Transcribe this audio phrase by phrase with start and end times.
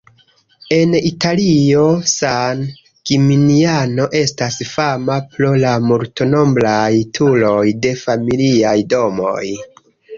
[0.77, 2.63] En Italio, San
[3.11, 9.49] Ĝiminiano estas fama pro la multnombraj turoj de familiaj domoj.